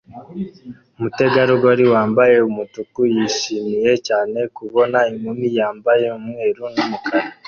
Umutegarugori 0.97 1.83
wambaye 1.93 2.35
umutuku 2.49 2.99
yishimiye 3.15 3.91
cyane 4.07 4.39
kubona 4.57 4.97
inkumi 5.11 5.47
yambaye 5.57 6.05
umweru 6.19 6.63
n'umukara 6.73 7.27